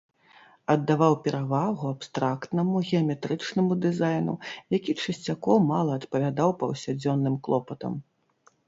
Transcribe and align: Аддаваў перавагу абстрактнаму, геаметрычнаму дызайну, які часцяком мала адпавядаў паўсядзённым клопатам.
Аддаваў 0.73 1.13
перавагу 1.27 1.85
абстрактнаму, 1.97 2.75
геаметрычнаму 2.93 3.79
дызайну, 3.85 4.35
які 4.79 4.97
часцяком 5.05 5.71
мала 5.75 5.91
адпавядаў 6.03 6.49
паўсядзённым 6.65 7.35
клопатам. 7.49 7.93